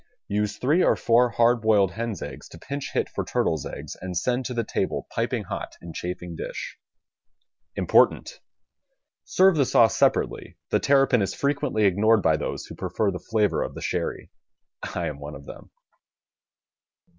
Use 0.29 0.57
three 0.57 0.83
or 0.83 0.95
four 0.95 1.29
hard 1.29 1.61
boiled 1.61 1.91
hens' 1.91 2.23
eggs 2.23 2.49
to 2.49 2.57
pinch 2.57 2.91
hit 2.93 3.07
for 3.07 3.23
turtle's 3.23 3.67
eggs 3.67 3.95
and 4.01 4.17
send 4.17 4.43
to 4.45 4.51
the 4.55 4.63
table 4.63 5.05
piping 5.11 5.43
hot 5.43 5.75
in 5.79 5.93
chafing 5.93 6.35
dish. 6.35 6.75
IMPORTANT: 7.75 8.39
Serve 9.25 9.55
the 9.57 9.63
sauce 9.63 9.95
separately. 9.95 10.57
The 10.71 10.79
ter 10.79 11.01
rapin 11.05 11.21
is 11.21 11.35
frequently 11.35 11.83
ignored 11.85 12.23
by 12.23 12.35
those 12.35 12.65
who 12.65 12.73
prefer 12.73 13.11
the 13.11 13.19
flavor 13.19 13.61
of 13.61 13.75
the 13.75 13.81
sherry. 13.83 14.31
I 14.81 15.05
am 15.05 15.19
one 15.19 15.35
of 15.35 15.45
them. 15.45 15.69